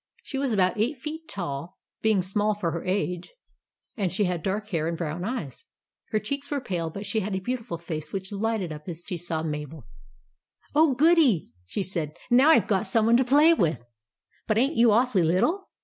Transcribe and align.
She 0.23 0.39
was 0.39 0.51
about 0.51 0.79
eight 0.79 0.97
feet 0.97 1.29
tall, 1.29 1.77
being 2.01 2.23
small 2.23 2.55
for 2.55 2.71
her 2.71 2.83
age, 2.83 3.31
and 3.95 4.11
she 4.11 4.23
had 4.23 4.41
dark 4.41 4.69
hair 4.69 4.87
and 4.87 4.97
brown 4.97 5.23
eyes. 5.23 5.65
Her 6.09 6.17
cheeks 6.19 6.49
were 6.49 6.59
pale; 6.59 6.89
but 6.89 7.05
she 7.05 7.19
had 7.19 7.35
a 7.35 7.39
beautiful 7.39 7.77
face 7.77 8.11
which 8.11 8.31
lighted 8.31 8.71
up 8.73 8.87
as 8.89 9.05
she 9.05 9.15
saw 9.15 9.43
Mabel. 9.43 9.83
i7o 9.83 9.83
THE 9.83 9.91
ADVENTURES 9.91 10.71
OF 10.73 10.81
MABEL" 10.81 10.91
Oh, 10.91 10.95
goody!" 10.95 11.49
she 11.71 11.83
said," 11.83 12.13
now 12.31 12.49
I 12.49 12.59
Ve 12.61 12.65
got 12.65 12.87
some 12.87 13.05
one 13.05 13.17
to 13.17 13.23
play 13.23 13.53
with! 13.53 13.85
But 14.47 14.57
ain't 14.57 14.75
you 14.75 14.89
awfully 14.91 15.21
little 15.21 15.69